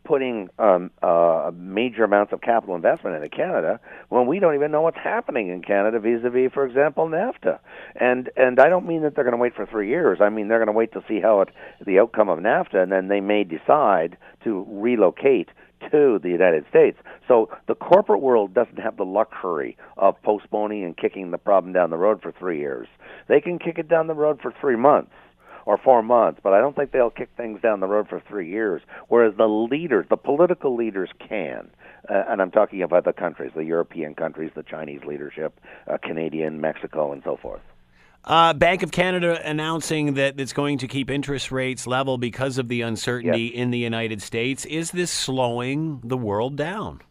[0.07, 4.81] putting um, uh, major amounts of capital investment into Canada when we don't even know
[4.81, 7.59] what's happening in Canada vis-a-vis, for example, NAFTA.
[7.95, 10.19] And and I don't mean that they're going to wait for three years.
[10.21, 11.49] I mean they're going to wait to see how it
[11.85, 15.49] the outcome of NAFTA, and then they may decide to relocate
[15.91, 16.97] to the United States.
[17.27, 21.89] So the corporate world doesn't have the luxury of postponing and kicking the problem down
[21.89, 22.87] the road for three years.
[23.27, 25.11] They can kick it down the road for three months
[25.65, 28.49] or four months, but I don't think they'll kick things down the road for three
[28.49, 28.81] years.
[29.09, 31.69] Whereas the leaders, the political leaders, can.
[32.09, 35.59] Uh, and I'm talking about the countries, the European countries, the Chinese leadership,
[35.91, 37.59] uh, Canadian, Mexico, and so forth.
[38.23, 42.67] Uh, Bank of Canada announcing that it's going to keep interest rates level because of
[42.67, 43.53] the uncertainty yes.
[43.53, 44.65] in the United States.
[44.65, 47.01] Is this slowing the world down?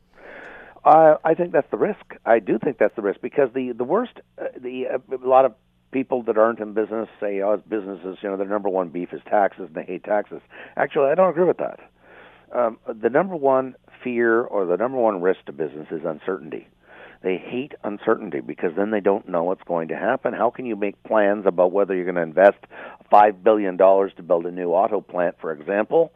[0.84, 2.14] Uh, I think that's the risk.
[2.24, 5.44] I do think that's the risk because the the worst, uh, the uh, a lot
[5.44, 5.54] of
[5.90, 9.20] people that aren't in business say, "Oh, businesses, you know, their number one beef is
[9.28, 10.42] taxes, and they hate taxes."
[10.76, 11.80] Actually, I don't agree with that.
[12.52, 16.68] Um, the number one fear or the number one risk to business is uncertainty.
[17.26, 20.32] They hate uncertainty because then they don't know what's going to happen.
[20.32, 22.58] How can you make plans about whether you're going to invest
[23.10, 26.12] five billion dollars to build a new auto plant, for example,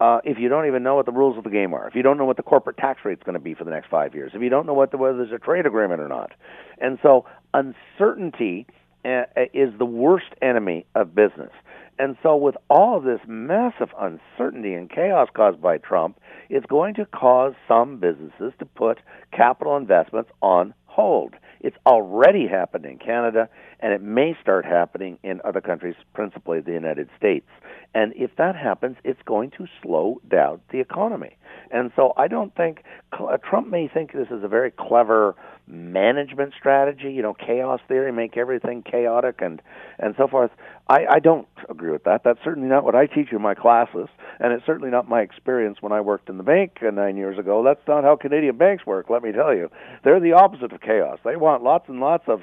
[0.00, 1.86] uh, if you don't even know what the rules of the game are?
[1.86, 3.72] If you don't know what the corporate tax rate is going to be for the
[3.72, 4.32] next five years?
[4.34, 6.32] If you don't know the, whether there's a trade agreement or not?
[6.78, 8.66] And so uncertainty
[9.04, 11.52] uh, is the worst enemy of business.
[11.98, 16.18] And so, with all this massive uncertainty and chaos caused by Trump,
[16.50, 18.98] it's going to cause some businesses to put
[19.32, 21.34] capital investments on hold.
[21.60, 23.48] It's already happened in Canada,
[23.80, 27.46] and it may start happening in other countries, principally the United States.
[27.94, 31.36] And if that happens, it's going to slow down the economy.
[31.70, 32.82] And so I don't think
[33.12, 38.12] uh, Trump may think this is a very clever management strategy, you know, chaos theory,
[38.12, 39.62] make everything chaotic and
[39.98, 40.50] and so forth.
[40.88, 42.22] I, I don't agree with that.
[42.24, 44.08] That's certainly not what I teach in my classes,
[44.38, 47.38] and it's certainly not my experience when I worked in the bank uh, nine years
[47.38, 47.62] ago.
[47.64, 49.08] That's not how Canadian banks work.
[49.08, 49.70] Let me tell you,
[50.02, 51.18] they're the opposite of chaos.
[51.24, 52.40] They want lots and lots of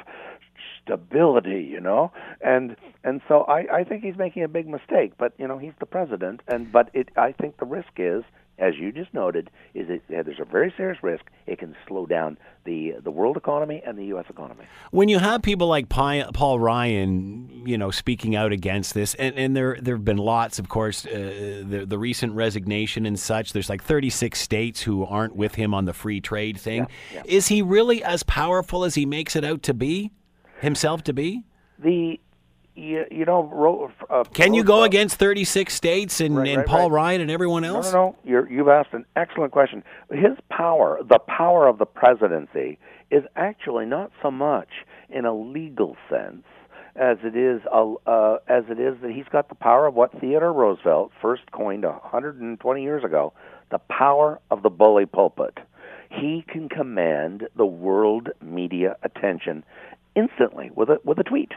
[0.84, 5.13] stability, you know, and and so I I think he's making a big mistake.
[5.17, 8.24] But you know, he's the president, and but it I think the risk is
[8.62, 12.38] as you just noted, is that there's a very serious risk it can slow down
[12.63, 14.26] the the world economy and the U.S.
[14.30, 14.65] economy.
[14.91, 19.56] When you have people like Paul Ryan, you know, speaking out against this, and, and
[19.56, 23.52] there there have been lots, of course, uh, the the recent resignation and such.
[23.54, 26.88] There's like 36 states who aren't with him on the free trade thing.
[27.12, 27.38] Yeah, yeah.
[27.38, 30.12] Is he really as powerful as he makes it out to be,
[30.62, 31.43] himself to be?
[31.80, 32.19] The
[32.76, 36.89] you, you know, uh, can you go against 36 states and, right, and right, Paul
[36.89, 36.95] right.
[36.95, 37.91] Ryan and everyone else?
[37.91, 38.15] No, no, no.
[38.24, 39.84] You're, you've asked an excellent question.
[40.10, 44.69] His power, the power of the presidency, is actually not so much
[45.10, 46.43] in a legal sense
[46.95, 50.52] as it is uh, as it is that he's got the power of what Theodore
[50.52, 53.34] Roosevelt first coined 120 years ago,
[53.69, 55.58] the power of the bully pulpit.
[56.10, 59.63] He can command the world media attention
[60.15, 61.52] instantly with a with a tweet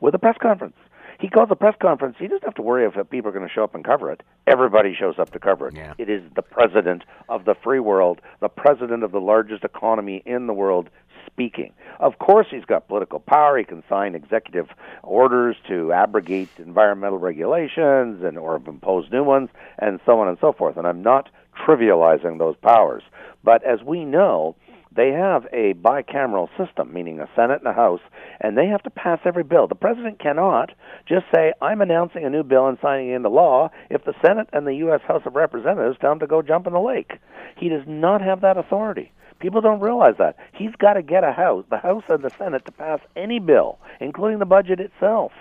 [0.00, 0.76] with a press conference.
[1.18, 2.16] He calls a press conference.
[2.18, 4.22] He doesn't have to worry if people are going to show up and cover it.
[4.46, 5.74] Everybody shows up to cover it.
[5.74, 5.94] Yeah.
[5.96, 10.46] It is the president of the free world, the president of the largest economy in
[10.46, 10.90] the world
[11.26, 11.72] speaking.
[12.00, 13.56] Of course, he's got political power.
[13.56, 14.68] He can sign executive
[15.02, 20.52] orders to abrogate environmental regulations and or impose new ones, and so on and so
[20.52, 20.76] forth.
[20.76, 21.30] And I'm not
[21.66, 23.02] trivializing those powers,
[23.42, 24.54] but as we know,
[24.96, 28.00] they have a bicameral system, meaning a Senate and a House,
[28.40, 29.68] and they have to pass every bill.
[29.68, 30.72] The president cannot
[31.06, 34.48] just say, I'm announcing a new bill and signing it into law if the Senate
[34.52, 35.00] and the U.S.
[35.06, 37.12] House of Representatives tell him to go jump in the lake.
[37.56, 39.12] He does not have that authority.
[39.38, 40.36] People don't realize that.
[40.54, 43.78] He's got to get a House, the House and the Senate, to pass any bill,
[44.00, 45.32] including the budget itself.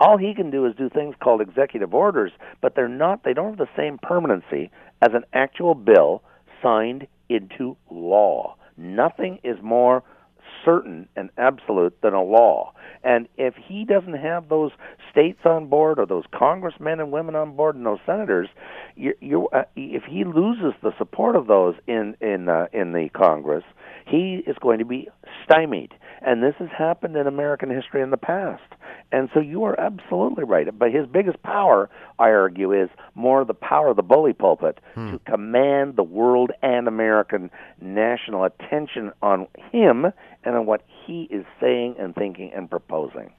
[0.00, 3.58] All he can do is do things called executive orders, but they're not, they don't
[3.58, 4.70] have the same permanency
[5.02, 6.22] as an actual bill
[6.62, 8.56] signed into law.
[8.82, 10.02] Nothing is more
[10.64, 12.72] certain and absolute than a law.
[13.04, 14.70] And if he doesn't have those
[15.10, 18.48] states on board, or those congressmen and women on board, and those senators,
[18.94, 23.08] you, you, uh, if he loses the support of those in in uh, in the
[23.14, 23.64] Congress,
[24.06, 25.08] he is going to be
[25.44, 25.92] stymied.
[26.24, 28.62] And this has happened in American history in the past.
[29.10, 30.66] And so you are absolutely right.
[30.76, 35.12] But his biggest power, I argue, is more the power of the bully pulpit hmm.
[35.12, 40.06] to command the world and American national attention on him
[40.44, 43.32] and on what he is saying and thinking and proposing.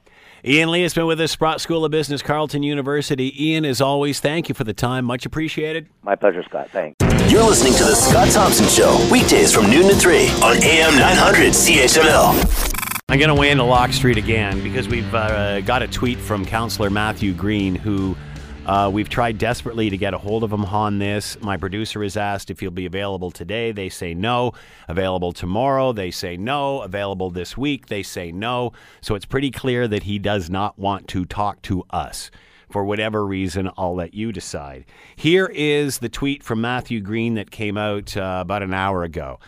[0.46, 3.32] Ian Lee has been with us, Sprott School of Business, Carleton University.
[3.46, 5.06] Ian, as always, thank you for the time.
[5.06, 5.88] Much appreciated.
[6.02, 6.68] My pleasure, Scott.
[6.68, 6.96] Thanks.
[7.32, 11.52] You're listening to The Scott Thompson Show, weekdays from noon to 3 on AM 900
[11.52, 12.63] CHML.
[13.10, 16.46] I'm going to weigh into Locke Street again because we've uh, got a tweet from
[16.46, 18.16] Councillor Matthew Green who
[18.64, 21.38] uh, we've tried desperately to get a hold of him on this.
[21.42, 23.72] My producer has asked if he'll be available today.
[23.72, 24.52] They say no.
[24.88, 25.92] Available tomorrow.
[25.92, 26.80] They say no.
[26.80, 27.88] Available this week.
[27.88, 28.72] They say no.
[29.02, 32.30] So it's pretty clear that he does not want to talk to us.
[32.70, 34.86] For whatever reason, I'll let you decide.
[35.14, 39.38] Here is the tweet from Matthew Green that came out uh, about an hour ago.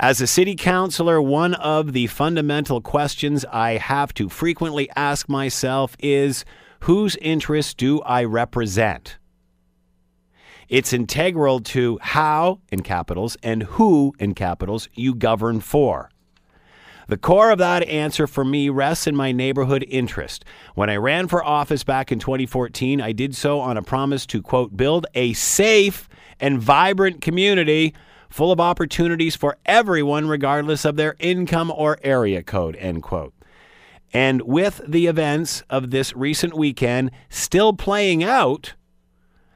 [0.00, 5.96] As a city councilor, one of the fundamental questions I have to frequently ask myself
[5.98, 6.44] is
[6.80, 9.18] whose interests do I represent?
[10.68, 16.10] It's integral to how, in capitals, and who, in capitals, you govern for.
[17.08, 20.44] The core of that answer for me rests in my neighborhood interest.
[20.76, 24.42] When I ran for office back in 2014, I did so on a promise to,
[24.42, 26.08] quote, build a safe
[26.38, 27.94] and vibrant community
[28.28, 33.34] full of opportunities for everyone, regardless of their income or area code, end quote.
[34.12, 38.74] And with the events of this recent weekend still playing out,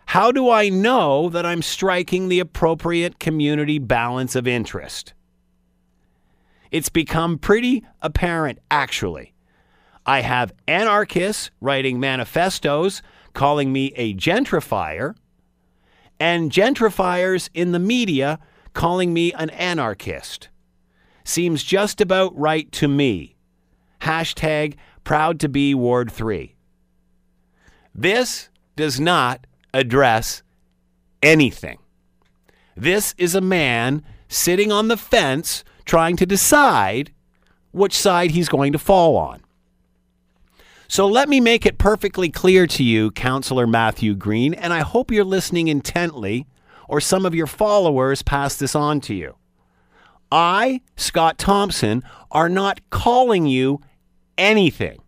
[0.07, 5.15] how do I know that I'm striking the appropriate community balance of interest?
[6.71, 9.33] It's become pretty apparent, actually.
[10.05, 15.15] I have anarchists writing manifestos calling me a gentrifier,
[16.19, 18.39] and gentrifiers in the media
[18.73, 20.49] calling me an anarchist.
[21.25, 23.37] Seems just about right to me.
[24.01, 26.55] Hashtag proud to be Ward 3.
[27.95, 30.43] This does not address
[31.23, 31.79] anything.
[32.77, 37.13] This is a man sitting on the fence trying to decide
[37.71, 39.43] which side he's going to fall on.
[40.89, 45.11] So let me make it perfectly clear to you, Councillor Matthew Green, and I hope
[45.11, 46.47] you're listening intently,
[46.89, 49.37] or some of your followers pass this on to you.
[50.31, 53.81] I, Scott Thompson, are not calling you
[54.39, 54.99] anything.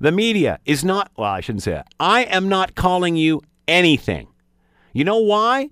[0.00, 1.88] The media is not, well, I shouldn't say that.
[1.98, 4.28] I am not calling you anything.
[4.92, 5.70] You know why?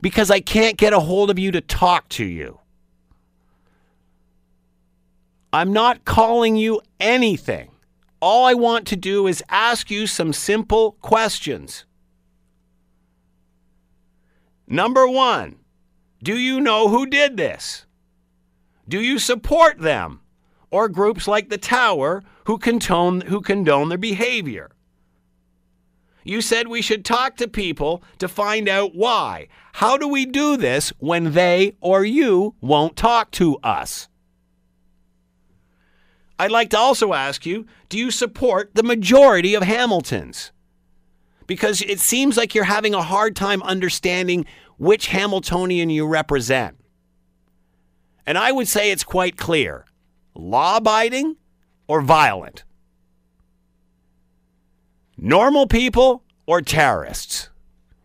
[0.00, 2.60] Because I can't get a hold of you to talk to you.
[5.52, 7.70] I'm not calling you anything.
[8.20, 11.86] All I want to do is ask you some simple questions.
[14.66, 15.56] Number one,
[16.22, 17.86] do you know who did this?
[18.88, 20.20] Do you support them?
[20.70, 24.70] or groups like the Tower who condone, who condone their behavior.
[26.24, 29.48] You said we should talk to people to find out why.
[29.74, 34.08] How do we do this when they or you won't talk to us?
[36.38, 40.50] I'd like to also ask you do you support the majority of Hamiltons?
[41.46, 44.46] Because it seems like you're having a hard time understanding
[44.78, 46.76] which Hamiltonian you represent.
[48.26, 49.84] And I would say it's quite clear
[50.34, 51.36] law abiding
[51.88, 52.64] or violent?
[55.16, 57.50] Normal people or terrorists?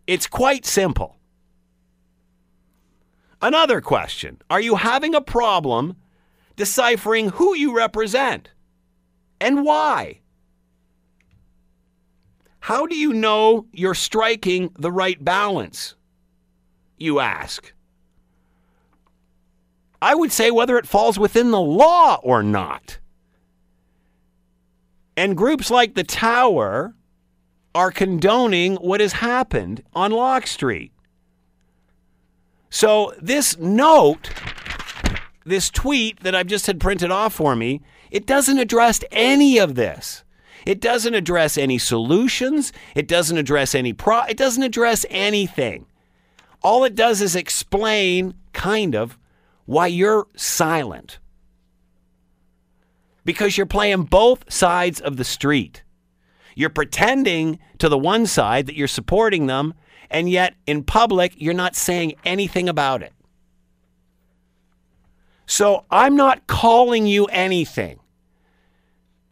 [0.07, 1.17] It's quite simple.
[3.41, 5.95] Another question Are you having a problem
[6.55, 8.51] deciphering who you represent
[9.39, 10.19] and why?
[12.61, 15.95] How do you know you're striking the right balance?
[16.97, 17.73] You ask.
[19.99, 22.99] I would say whether it falls within the law or not.
[25.17, 26.93] And groups like the Tower
[27.73, 30.91] are condoning what has happened on Locke Street.
[32.69, 34.29] So, this note,
[35.45, 39.73] this tweet that I've just had printed off for me, it doesn't address any of
[39.73, 40.23] this.
[40.65, 42.71] It doesn't address any solutions.
[42.95, 44.23] It doesn't address any pro.
[44.23, 45.85] It doesn't address anything.
[46.63, 49.17] All it does is explain, kind of,
[49.65, 51.19] why you're silent.
[53.25, 55.83] Because you're playing both sides of the street.
[56.55, 59.73] You're pretending to the one side that you're supporting them,
[60.09, 63.13] and yet in public, you're not saying anything about it.
[65.45, 68.00] So I'm not calling you anything.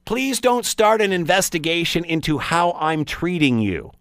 [0.10, 3.92] Please don't start an investigation into how I'm treating you.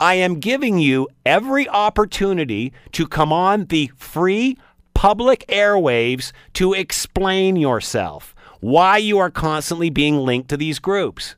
[0.00, 4.56] I am giving you every opportunity to come on the free
[4.94, 11.34] public airwaves to explain yourself, why you are constantly being linked to these groups,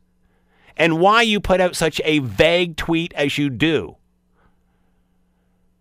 [0.76, 3.96] and why you put out such a vague tweet as you do.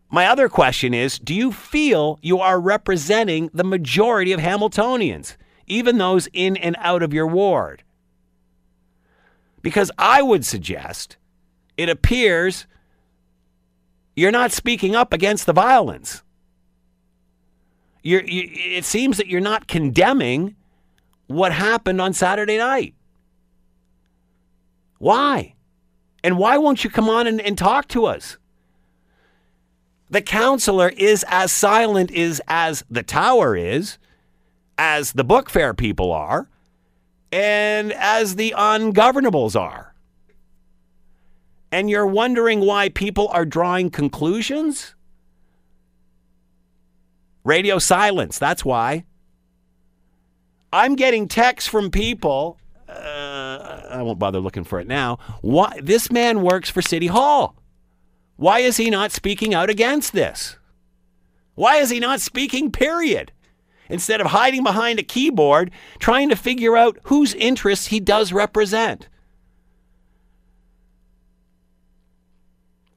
[0.09, 5.99] My other question is Do you feel you are representing the majority of Hamiltonians, even
[5.99, 7.83] those in and out of your ward?
[9.63, 11.17] Because I would suggest
[11.75, 12.67] it appears
[14.15, 16.21] you're not speaking up against the violence.
[18.03, 20.55] You, it seems that you're not condemning
[21.27, 22.93] what happened on Saturday night.
[24.99, 25.55] Why?
[26.23, 28.37] And why won't you come on and, and talk to us?
[30.09, 33.97] The counselor is as silent is as the tower is,
[34.77, 36.49] as the book fair people are,
[37.33, 39.95] and as the ungovernables are.
[41.71, 44.93] And you're wondering why people are drawing conclusions?
[47.43, 49.05] Radio silence, that's why.
[50.71, 52.59] I'm getting texts from people.
[52.87, 55.17] Uh, I won't bother looking for it now.
[55.41, 57.55] Why, this man works for City Hall.
[58.35, 60.57] Why is he not speaking out against this?
[61.55, 63.31] Why is he not speaking, period?
[63.93, 65.69] Instead of hiding behind a keyboard,
[65.99, 69.07] trying to figure out whose interests he does represent.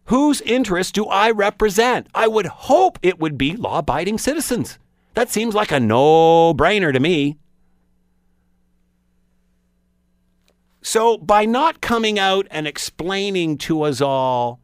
[0.06, 2.06] Whose interests do I represent?
[2.14, 4.78] I would hope it would be law abiding citizens.
[5.12, 7.36] That seems like a no brainer to me.
[10.80, 14.60] So, by not coming out and explaining to us all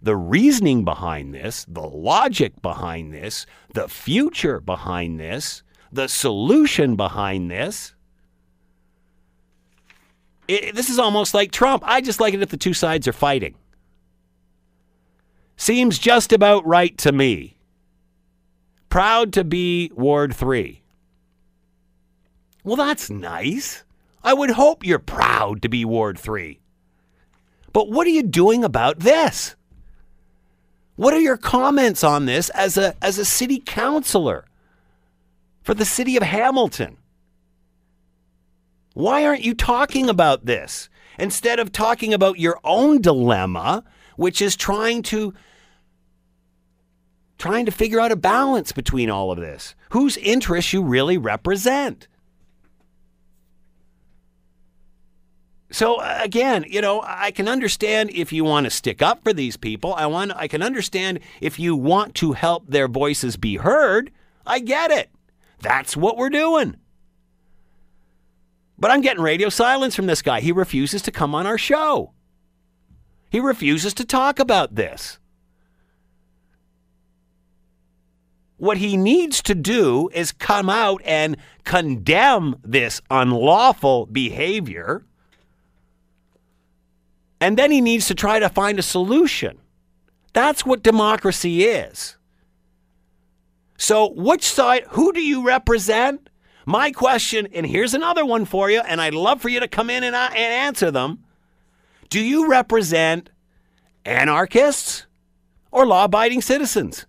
[0.00, 5.62] the reasoning behind this, the logic behind this, the future behind this,
[5.94, 7.94] the solution behind this.
[10.48, 11.82] It, this is almost like Trump.
[11.86, 13.54] I just like it if the two sides are fighting.
[15.56, 17.56] Seems just about right to me.
[18.88, 20.82] Proud to be Ward 3.
[22.64, 23.84] Well, that's nice.
[24.22, 26.58] I would hope you're proud to be Ward 3.
[27.72, 29.54] But what are you doing about this?
[30.96, 34.44] What are your comments on this as a as a city councilor
[35.64, 36.98] for the city of Hamilton?
[38.92, 40.88] Why aren't you talking about this
[41.18, 43.82] instead of talking about your own dilemma,
[44.16, 45.34] which is trying to
[47.36, 49.74] trying to figure out a balance between all of this?
[49.90, 52.06] Whose interests you really represent?
[55.72, 59.56] So again, you know, I can understand if you want to stick up for these
[59.56, 59.92] people.
[59.94, 64.12] I want I can understand if you want to help their voices be heard.
[64.46, 65.10] I get it.
[65.60, 66.76] That's what we're doing.
[68.78, 70.40] But I'm getting radio silence from this guy.
[70.40, 72.12] He refuses to come on our show.
[73.30, 75.18] He refuses to talk about this.
[78.56, 85.04] What he needs to do is come out and condemn this unlawful behavior
[87.44, 89.58] and then he needs to try to find a solution.
[90.32, 92.16] That's what democracy is.
[93.76, 96.30] So, which side, who do you represent?
[96.66, 99.90] My question, and here's another one for you, and I'd love for you to come
[99.90, 101.24] in and, uh, and answer them.
[102.08, 103.30] Do you represent
[104.04, 105.06] anarchists
[105.70, 107.06] or law abiding citizens?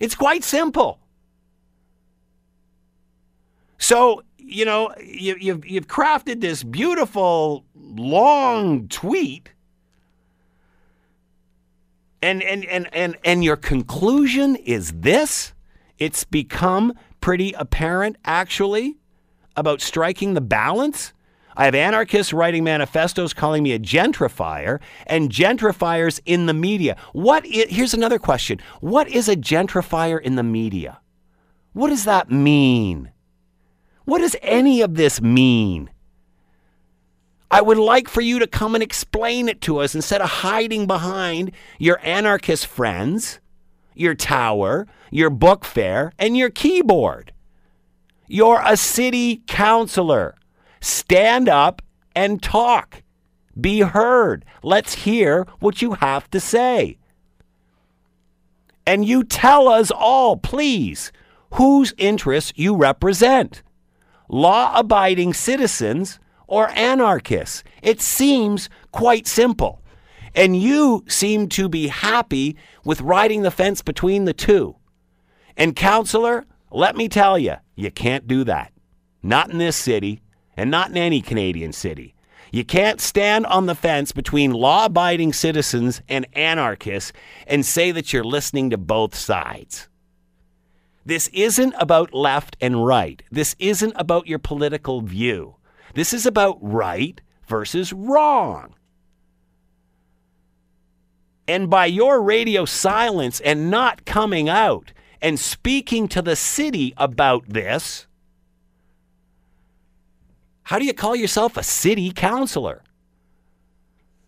[0.00, 0.98] It's quite simple.
[3.78, 9.50] So, you know, you, you've, you've crafted this beautiful long tweet
[12.24, 15.52] and and and and and your conclusion is this
[15.98, 18.96] it's become pretty apparent actually
[19.56, 21.12] about striking the balance
[21.56, 26.96] I have anarchists writing manifestos calling me a gentrifier and gentrifiers in the media.
[27.12, 28.60] What is, here's another question.
[28.80, 31.00] What is a gentrifier in the media?
[31.72, 33.10] What does that mean?
[34.04, 35.90] What does any of this mean?
[37.50, 40.86] I would like for you to come and explain it to us instead of hiding
[40.88, 43.38] behind your anarchist friends,
[43.94, 47.32] your tower, your book fair, and your keyboard.
[48.26, 50.34] You're a city councilor.
[50.80, 51.82] Stand up
[52.14, 53.02] and talk.
[53.60, 54.44] Be heard.
[54.62, 56.98] Let's hear what you have to say.
[58.86, 61.12] And you tell us all, please,
[61.52, 63.62] whose interests you represent.
[64.28, 67.62] Law abiding citizens or anarchists.
[67.82, 69.80] It seems quite simple.
[70.34, 74.76] And you seem to be happy with riding the fence between the two.
[75.56, 78.72] And, counselor, let me tell you, you can't do that.
[79.22, 80.22] Not in this city,
[80.56, 82.14] and not in any Canadian city.
[82.50, 87.12] You can't stand on the fence between law abiding citizens and anarchists
[87.46, 89.88] and say that you're listening to both sides.
[91.04, 93.22] This isn't about left and right.
[93.30, 95.56] This isn't about your political view.
[95.94, 98.74] This is about right versus wrong.
[101.46, 107.48] And by your radio silence and not coming out and speaking to the city about
[107.48, 108.06] this,
[110.64, 112.82] how do you call yourself a city councilor?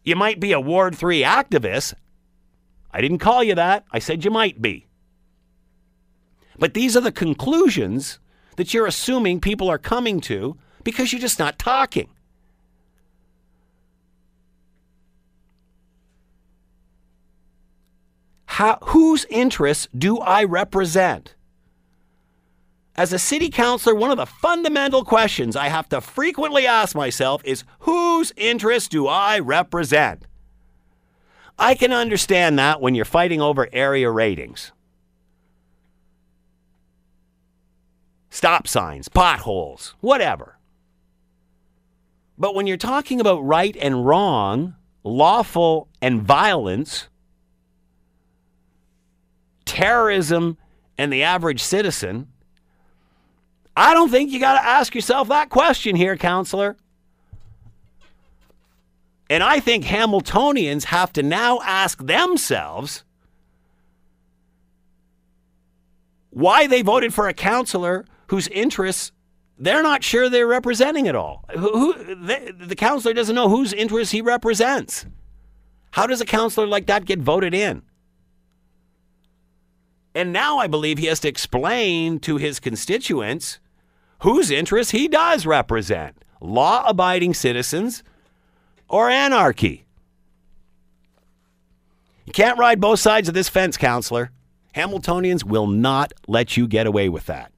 [0.04, 1.94] You might be a Ward 3 activist.
[2.92, 3.84] I didn't call you that.
[3.90, 4.86] I said you might be.
[6.58, 8.18] But these are the conclusions
[8.56, 12.08] that you're assuming people are coming to because you're just not talking.
[18.56, 21.34] How, whose interests do I represent?
[22.96, 27.42] As a city councilor, one of the fundamental questions I have to frequently ask myself
[27.44, 30.24] is whose interests do I represent?
[31.58, 34.72] I can understand that when you're fighting over area ratings.
[38.30, 40.56] Stop signs, potholes, whatever.
[42.38, 47.08] But when you're talking about right and wrong, lawful and violence,
[49.76, 50.56] terrorism
[50.96, 52.28] and the average citizen,
[53.76, 56.76] I don't think you got to ask yourself that question here, counselor.
[59.28, 63.04] And I think Hamiltonians have to now ask themselves
[66.30, 69.12] why they voted for a counselor whose interests
[69.58, 71.44] they're not sure they're representing at all.
[71.54, 75.06] Who, who the, the counselor doesn't know whose interests he represents.
[75.90, 77.82] How does a counselor like that get voted in?
[80.16, 83.60] And now I believe he has to explain to his constituents
[84.20, 88.02] whose interests he does represent law abiding citizens
[88.88, 89.84] or anarchy.
[92.24, 94.30] You can't ride both sides of this fence, counselor.
[94.74, 97.52] Hamiltonians will not let you get away with that.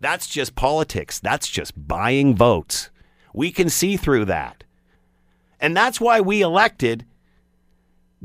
[0.00, 1.18] That's just politics.
[1.18, 2.90] That's just buying votes.
[3.32, 4.64] We can see through that.
[5.60, 7.06] And that's why we elected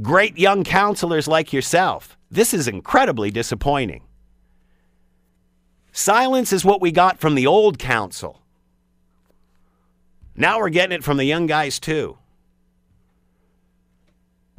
[0.02, 2.18] great young counselors like yourself.
[2.32, 4.04] This is incredibly disappointing.
[5.92, 8.42] Silence is what we got from the old council.
[10.36, 12.18] Now we're getting it from the young guys too.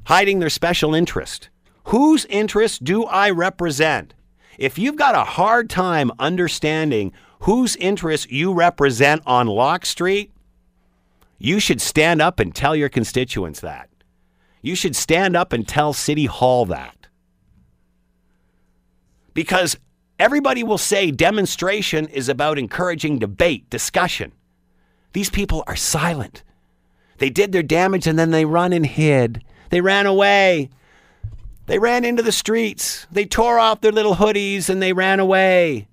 [0.05, 1.49] Hiding their special interest.
[1.85, 4.15] Whose interest do I represent?
[4.59, 10.33] If you've got a hard time understanding whose interests you represent on Locke Street,
[11.39, 13.89] you should stand up and tell your constituents that.
[14.61, 17.00] You should stand up and tell City Hall that.
[19.35, 19.77] Because
[20.19, 24.33] everybody will say demonstration is about encouraging debate, discussion.
[25.13, 26.43] These people are silent.
[27.19, 29.45] They did their damage and then they run and hid.
[29.71, 30.71] They ran away.
[31.67, 33.07] They ran into the streets.
[33.13, 35.89] They tore off their little hoodies and they ran away.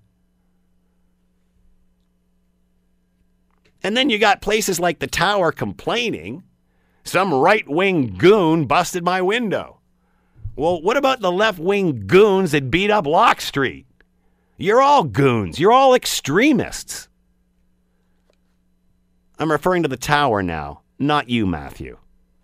[3.84, 6.44] And then you got places like the Tower complaining
[7.08, 9.77] some right wing goon busted my window.
[10.58, 13.86] Well, what about the left wing goons that beat up Locke Street?
[14.58, 15.60] You're all goons.
[15.60, 17.08] You're all extremists.
[19.38, 22.00] I'm referring to the tower now, not you, Matthew.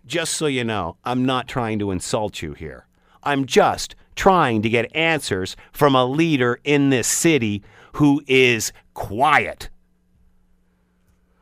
[0.06, 2.86] Just so you know, I'm not trying to insult you here.
[3.24, 9.70] I'm just trying to get answers from a leader in this city who is quiet.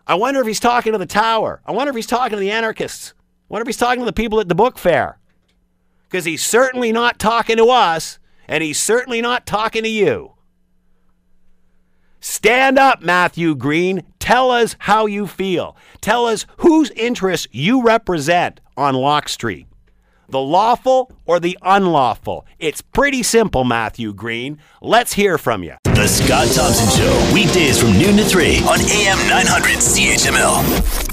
[0.06, 1.60] I wonder if he's talking to the tower.
[1.66, 3.12] I wonder if he's talking to the anarchists.
[3.18, 5.18] I wonder if he's talking to the people at the book fair.
[6.12, 10.32] Because he's certainly not talking to us, and he's certainly not talking to you.
[12.20, 14.02] Stand up, Matthew Green.
[14.18, 15.74] Tell us how you feel.
[16.02, 19.68] Tell us whose interests you represent on Locke Street.
[20.28, 22.44] The lawful or the unlawful?
[22.58, 24.58] It's pretty simple, Matthew Green.
[24.82, 25.76] Let's hear from you.
[25.84, 31.11] The Scott Thompson Show, weekdays from noon to 3 on AM 900 CHML.